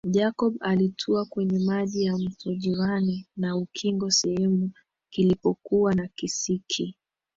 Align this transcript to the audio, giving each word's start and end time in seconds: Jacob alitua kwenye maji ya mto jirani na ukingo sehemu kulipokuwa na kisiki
Jacob 0.09 0.55
alitua 0.59 1.25
kwenye 1.25 1.59
maji 1.59 2.03
ya 2.05 2.17
mto 2.17 2.53
jirani 2.55 3.27
na 3.37 3.55
ukingo 3.55 4.11
sehemu 4.11 4.71
kulipokuwa 5.15 5.93
na 5.95 6.07
kisiki 6.15 6.95